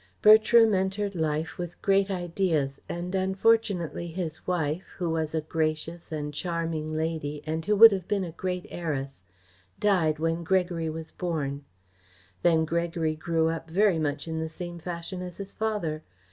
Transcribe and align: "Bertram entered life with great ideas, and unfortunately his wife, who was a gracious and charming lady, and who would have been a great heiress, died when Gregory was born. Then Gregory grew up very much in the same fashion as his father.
"Bertram 0.23 0.73
entered 0.73 1.13
life 1.13 1.59
with 1.59 1.79
great 1.83 2.09
ideas, 2.09 2.81
and 2.89 3.13
unfortunately 3.13 4.07
his 4.07 4.47
wife, 4.47 4.95
who 4.97 5.11
was 5.11 5.35
a 5.35 5.41
gracious 5.41 6.11
and 6.11 6.33
charming 6.33 6.95
lady, 6.97 7.43
and 7.45 7.63
who 7.63 7.75
would 7.75 7.91
have 7.91 8.07
been 8.07 8.23
a 8.23 8.31
great 8.31 8.65
heiress, 8.71 9.21
died 9.79 10.17
when 10.17 10.43
Gregory 10.43 10.89
was 10.89 11.11
born. 11.11 11.65
Then 12.41 12.65
Gregory 12.65 13.15
grew 13.15 13.49
up 13.49 13.69
very 13.69 13.99
much 13.99 14.27
in 14.27 14.39
the 14.39 14.49
same 14.49 14.79
fashion 14.79 15.21
as 15.21 15.37
his 15.37 15.51
father. 15.51 16.01